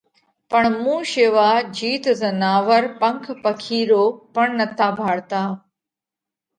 پڻ 0.49 0.63
مُون 0.83 0.99
شيوا 1.11 1.49
جيت 1.77 2.03
زناور 2.21 2.83
پنک 2.99 3.23
پکيرُو 3.43 4.03
پڻ 4.33 4.47
نتا 4.57 4.87
ڀاۯتا۔ 4.97 5.43